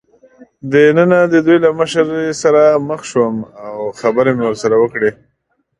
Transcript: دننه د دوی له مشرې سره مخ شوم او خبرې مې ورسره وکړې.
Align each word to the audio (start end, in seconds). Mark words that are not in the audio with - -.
دننه 0.71 1.19
د 1.33 1.35
دوی 1.45 1.57
له 1.65 1.69
مشرې 1.79 2.25
سره 2.41 2.61
مخ 2.89 3.01
شوم 3.11 3.35
او 3.67 3.77
خبرې 3.99 4.31
مې 4.37 4.43
ورسره 4.47 4.75
وکړې. 4.81 5.11